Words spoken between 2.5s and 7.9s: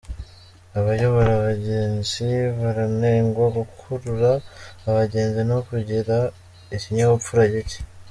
baranengwa gukurura abagenzi, no kugira ikinyabupfura gicye